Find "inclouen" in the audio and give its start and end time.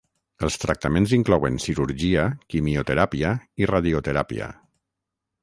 1.17-1.59